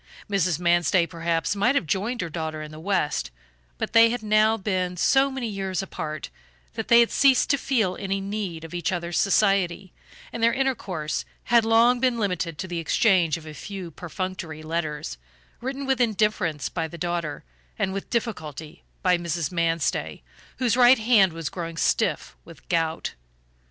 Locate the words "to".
7.51-7.57, 12.57-12.67